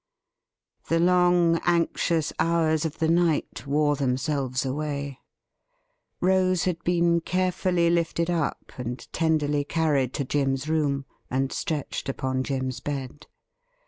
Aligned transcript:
The 0.89 0.97
long 0.99 1.59
anxious 1.63 2.33
hours 2.39 2.85
of 2.85 2.97
the 2.97 3.07
night 3.07 3.67
wore 3.67 3.95
themselves 3.95 4.65
away. 4.65 5.19
Rose 6.19 6.63
had 6.63 6.83
been 6.83 7.19
carefully 7.21 7.87
lifted 7.91 8.27
up, 8.31 8.71
and 8.79 8.97
tenderly 9.13 9.63
carried 9.63 10.15
to 10.15 10.23
Jim's 10.25 10.67
room 10.67 11.05
and 11.29 11.51
stretched 11.51 12.09
upon 12.09 12.41
Jim's 12.43 12.79
bed. 12.79 13.27